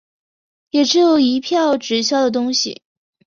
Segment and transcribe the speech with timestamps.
[0.71, 2.81] 也只有一票直销的东西